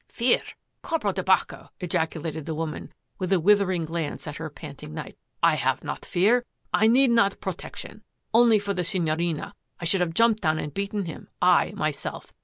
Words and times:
"Fear! 0.09 0.41
Corpo 0.81 1.11
di 1.11 1.21
Baccof 1.21 1.69
ejaculated 1.79 2.47
the 2.47 2.55
woman, 2.55 2.91
with 3.19 3.31
a 3.31 3.39
withering 3.39 3.85
glance 3.85 4.25
at 4.25 4.37
her 4.37 4.49
panting 4.49 4.95
knight," 4.95 5.15
I 5.43 5.53
have 5.53 5.83
not 5.83 6.05
fear. 6.05 6.43
I 6.73 6.87
need 6.87 7.11
not 7.11 7.39
protection. 7.39 8.03
Only 8.33 8.57
for 8.57 8.73
the 8.73 8.83
Signorina, 8.83 9.53
I 9.79 9.85
should 9.85 10.01
have 10.01 10.15
jumped 10.15 10.41
down 10.41 10.57
and 10.57 10.73
beaten 10.73 11.05
him, 11.05 11.29
I, 11.39 11.73
myself. 11.75 12.33